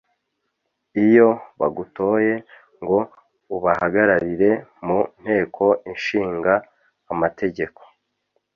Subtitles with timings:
[1.05, 1.29] Iyo
[1.59, 2.33] bagutoye
[2.81, 2.99] ngo
[3.55, 4.51] ubahagararire
[4.85, 6.53] mu nteko ishinga
[7.11, 7.81] amategeko